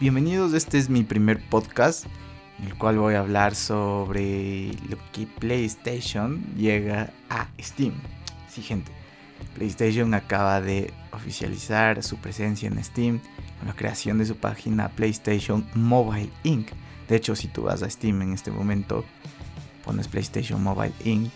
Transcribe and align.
bienvenidos. 0.00 0.52
Este 0.52 0.78
es 0.78 0.88
mi 0.88 1.02
primer 1.02 1.42
podcast 1.48 2.06
en 2.60 2.66
el 2.66 2.78
cual 2.78 2.98
voy 2.98 3.14
a 3.14 3.20
hablar 3.20 3.56
sobre 3.56 4.72
lo 4.88 4.96
que 5.12 5.26
PlayStation 5.26 6.44
llega 6.56 7.12
a 7.28 7.48
Steam. 7.60 7.94
Sí, 8.48 8.62
gente, 8.62 8.92
PlayStation 9.56 10.14
acaba 10.14 10.60
de 10.60 10.92
oficializar 11.12 12.04
su 12.04 12.16
presencia 12.16 12.68
en 12.68 12.82
Steam 12.84 13.20
con 13.58 13.66
la 13.66 13.74
creación 13.74 14.18
de 14.18 14.26
su 14.26 14.36
página 14.36 14.88
PlayStation 14.90 15.66
Mobile 15.74 16.30
Inc. 16.44 16.68
De 17.08 17.16
hecho, 17.16 17.34
si 17.34 17.48
tú 17.48 17.62
vas 17.62 17.82
a 17.82 17.90
Steam 17.90 18.22
en 18.22 18.32
este 18.32 18.52
momento, 18.52 19.04
pones 19.84 20.06
PlayStation 20.06 20.62
Mobile 20.62 20.94
Inc. 21.04 21.30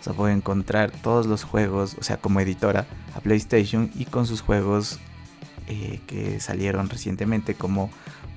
Se 0.00 0.14
puede 0.14 0.32
encontrar 0.32 0.90
todos 0.90 1.26
los 1.26 1.44
juegos, 1.44 1.96
o 1.98 2.02
sea, 2.02 2.16
como 2.16 2.40
editora 2.40 2.86
a 3.14 3.20
PlayStation 3.20 3.90
y 3.94 4.06
con 4.06 4.26
sus 4.26 4.40
juegos 4.40 5.00
eh, 5.68 6.00
que 6.06 6.40
salieron 6.40 6.88
recientemente 6.88 7.54
como 7.54 7.90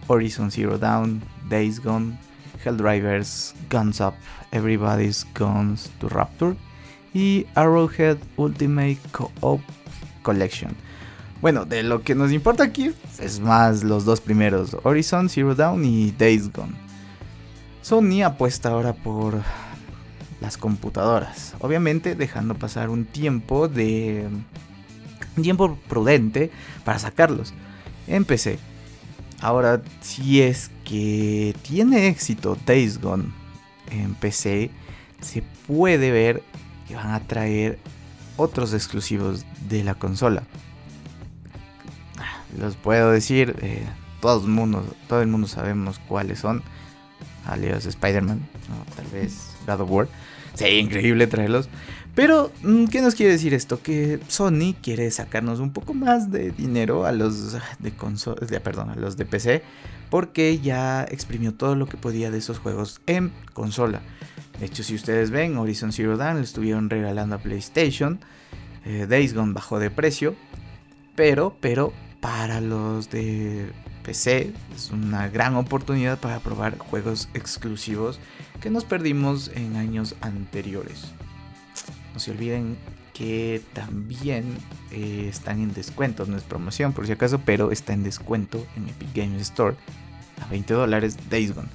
Horizon 0.07 0.51
Zero 0.51 0.77
Dawn, 0.77 1.21
Days 1.49 1.81
Gone, 1.81 2.17
Helldrivers, 2.63 3.53
Guns 3.69 3.99
Up, 4.01 4.13
Everybody's 4.51 5.25
Guns 5.37 5.91
to 5.99 6.09
Rapture 6.09 6.55
y 7.13 7.45
Arrowhead 7.55 8.17
Ultimate 8.37 8.99
Co-op 9.11 9.61
Collection. 10.23 10.75
Bueno, 11.41 11.65
de 11.65 11.83
lo 11.83 12.01
que 12.01 12.15
nos 12.15 12.31
importa 12.31 12.63
aquí 12.63 12.91
es 13.19 13.39
más 13.39 13.83
los 13.83 14.03
dos 14.03 14.19
primeros, 14.19 14.75
Horizon 14.83 15.29
Zero 15.29 15.55
Dawn 15.55 15.85
y 15.85 16.11
Days 16.11 16.51
Gone. 16.51 16.73
Sony 17.81 18.23
apuesta 18.23 18.69
ahora 18.69 18.93
por 18.93 19.41
las 20.41 20.57
computadoras, 20.57 21.55
obviamente 21.59 22.15
dejando 22.15 22.55
pasar 22.55 22.89
un 22.89 23.05
tiempo 23.05 23.67
de 23.67 24.27
un 25.39 25.43
tiempo 25.43 25.77
prudente 25.87 26.51
para 26.83 26.99
sacarlos 26.99 27.53
en 28.07 28.25
PC. 28.25 28.59
Ahora, 29.41 29.81
si 30.01 30.41
es 30.41 30.69
que 30.83 31.55
tiene 31.61 32.07
éxito 32.07 32.57
Days 32.65 32.99
Gone 32.99 33.25
en 33.89 34.13
PC, 34.15 34.69
se 35.21 35.43
puede 35.65 36.11
ver 36.11 36.43
que 36.87 36.95
van 36.95 37.11
a 37.11 37.21
traer 37.21 37.79
otros 38.35 38.73
exclusivos 38.73 39.45
de 39.69 39.83
la 39.83 39.95
consola. 39.95 40.43
Los 42.57 42.75
puedo 42.75 43.11
decir, 43.11 43.55
eh, 43.61 43.85
todo, 44.21 44.43
el 44.43 44.49
mundo, 44.49 44.83
todo 45.07 45.21
el 45.21 45.27
mundo 45.27 45.47
sabemos 45.47 45.99
cuáles 46.07 46.39
son. 46.39 46.63
Alias 47.45 47.85
Spider-Man, 47.85 48.39
tal 48.95 49.07
vez 49.07 49.51
God 49.65 49.81
of 49.81 49.91
War. 49.91 50.07
Sería 50.53 50.79
increíble 50.79 51.27
traerlos. 51.27 51.69
Pero, 52.15 52.51
mm, 52.63 52.85
¿qué 52.85 53.01
nos 53.01 53.15
quiere 53.15 53.31
decir 53.31 53.53
esto? 53.53 53.81
Que 53.81 54.19
Sony 54.27 54.75
quiere 54.81 55.09
sacarnos 55.11 55.59
un 55.59 55.71
poco 55.71 55.93
más 55.93 56.31
de 56.31 56.51
dinero 56.51 57.05
a 57.05 57.11
los 57.11 57.53
de 57.53 57.93
de, 58.49 58.59
perdón, 58.59 58.89
a 58.89 58.95
los 58.95 59.15
de 59.15 59.25
PC, 59.25 59.63
porque 60.09 60.59
ya 60.59 61.05
exprimió 61.09 61.53
todo 61.53 61.75
lo 61.75 61.87
que 61.87 61.97
podía 61.97 62.31
de 62.31 62.39
esos 62.39 62.59
juegos 62.59 62.99
en 63.05 63.31
consola. 63.53 64.01
De 64.59 64.65
hecho, 64.65 64.83
si 64.83 64.95
ustedes 64.95 65.31
ven, 65.31 65.57
Horizon 65.57 65.93
Zero 65.93 66.17
Dawn 66.17 66.37
le 66.37 66.43
estuvieron 66.43 66.89
regalando 66.89 67.35
a 67.35 67.39
PlayStation. 67.39 68.19
Eh, 68.85 69.05
Days 69.07 69.33
Gone 69.33 69.53
bajó 69.53 69.79
de 69.79 69.89
precio. 69.89 70.35
Pero, 71.15 71.55
pero, 71.61 71.93
para 72.19 72.59
los 72.59 73.09
de 73.09 73.71
PC 74.09 74.51
es 74.75 74.89
una 74.89 75.29
gran 75.29 75.55
oportunidad 75.55 76.19
para 76.19 76.39
probar 76.39 76.79
juegos 76.79 77.29
exclusivos 77.35 78.19
que 78.59 78.71
nos 78.71 78.83
perdimos 78.83 79.51
en 79.53 79.75
años 79.75 80.15
anteriores. 80.21 81.11
No 82.15 82.19
se 82.19 82.31
olviden 82.31 82.75
que 83.13 83.61
también 83.73 84.57
eh, 84.89 85.27
están 85.29 85.61
en 85.61 85.75
descuento, 85.75 86.25
no 86.25 86.37
es 86.37 86.43
promoción 86.43 86.91
por 86.91 87.05
si 87.05 87.11
acaso, 87.11 87.39
pero 87.45 87.71
está 87.71 87.93
en 87.93 88.01
descuento 88.01 88.65
en 88.75 88.89
Epic 88.89 89.09
Games 89.13 89.43
Store 89.43 89.75
a 90.43 90.49
20 90.49 90.73
dólares 90.73 91.15
Days 91.29 91.53
Gone. 91.53 91.69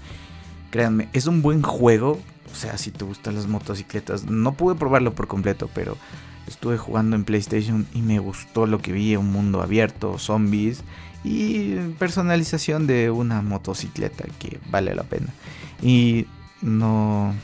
Créanme, 0.73 1.09
es 1.13 1.29
un 1.29 1.41
buen 1.41 1.63
juego, 1.63 2.21
o 2.53 2.57
sea, 2.57 2.79
si 2.79 2.91
te 2.91 3.05
gustan 3.05 3.37
las 3.37 3.47
motocicletas, 3.47 4.25
no 4.25 4.55
pude 4.55 4.75
probarlo 4.75 5.15
por 5.15 5.29
completo, 5.29 5.71
pero 5.73 5.97
estuve 6.47 6.79
jugando 6.79 7.17
en 7.17 7.25
PlayStation 7.25 7.87
y 7.95 8.03
me 8.03 8.19
gustó 8.19 8.67
lo 8.67 8.81
que 8.81 8.93
vi, 8.93 9.17
un 9.17 9.31
mundo 9.33 9.63
abierto, 9.63 10.19
zombies 10.19 10.83
y 11.23 11.77
personalización 11.99 12.87
de 12.87 13.11
una 13.11 13.43
motocicleta 13.43 14.25
que 14.39 14.59
vale 14.71 14.95
la 14.95 15.05
pena. 15.05 15.29
Y 15.83 16.27
no... 16.61 17.35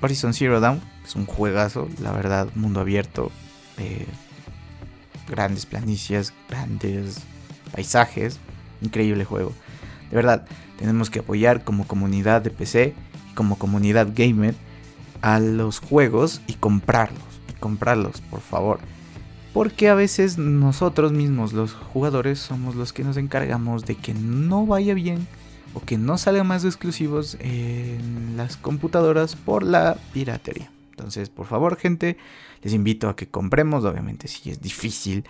Horizon 0.00 0.34
Zero 0.34 0.60
Dawn 0.60 0.82
es 1.04 1.16
un 1.16 1.24
juegazo, 1.24 1.88
la 2.00 2.12
verdad, 2.12 2.48
mundo 2.54 2.80
abierto, 2.80 3.30
eh, 3.78 4.06
grandes 5.28 5.64
planicias, 5.64 6.34
grandes 6.48 7.20
paisajes, 7.72 8.38
increíble 8.82 9.24
juego. 9.24 9.52
De 10.10 10.16
verdad, 10.16 10.46
tenemos 10.78 11.08
que 11.08 11.20
apoyar 11.20 11.64
como 11.64 11.86
comunidad 11.86 12.42
de 12.42 12.50
PC 12.50 12.94
como 13.34 13.58
comunidad 13.58 14.08
gamer 14.14 14.54
a 15.20 15.40
los 15.40 15.80
juegos 15.80 16.40
y 16.46 16.54
comprarlos, 16.54 17.33
comprarlos, 17.64 18.20
por 18.20 18.42
favor. 18.42 18.78
Porque 19.54 19.88
a 19.88 19.94
veces 19.94 20.36
nosotros 20.36 21.12
mismos, 21.12 21.54
los 21.54 21.72
jugadores, 21.72 22.38
somos 22.38 22.74
los 22.74 22.92
que 22.92 23.04
nos 23.04 23.16
encargamos 23.16 23.86
de 23.86 23.94
que 23.94 24.12
no 24.12 24.66
vaya 24.66 24.92
bien 24.92 25.26
o 25.72 25.80
que 25.80 25.96
no 25.96 26.18
salgan 26.18 26.46
más 26.46 26.66
exclusivos 26.66 27.38
en 27.40 28.36
las 28.36 28.58
computadoras 28.58 29.34
por 29.34 29.62
la 29.62 29.96
piratería. 30.12 30.70
Entonces, 30.90 31.30
por 31.30 31.46
favor, 31.46 31.76
gente, 31.76 32.18
les 32.60 32.74
invito 32.74 33.08
a 33.08 33.16
que 33.16 33.28
compremos. 33.28 33.82
Obviamente, 33.86 34.28
si 34.28 34.50
es 34.50 34.60
difícil 34.60 35.24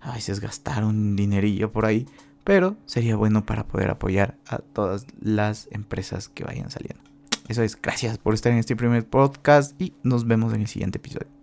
a 0.00 0.12
veces 0.12 0.38
gastar 0.38 0.84
un 0.84 1.16
dinerillo 1.16 1.72
por 1.72 1.84
ahí, 1.84 2.06
pero 2.44 2.76
sería 2.86 3.16
bueno 3.16 3.44
para 3.44 3.66
poder 3.66 3.90
apoyar 3.90 4.36
a 4.46 4.58
todas 4.58 5.06
las 5.20 5.66
empresas 5.72 6.28
que 6.28 6.44
vayan 6.44 6.70
saliendo. 6.70 7.02
Eso 7.48 7.64
es, 7.64 7.76
gracias 7.80 8.18
por 8.18 8.34
estar 8.34 8.52
en 8.52 8.58
este 8.58 8.76
primer 8.76 9.04
podcast 9.04 9.80
y 9.82 9.94
nos 10.04 10.28
vemos 10.28 10.54
en 10.54 10.60
el 10.60 10.68
siguiente 10.68 10.98
episodio. 10.98 11.41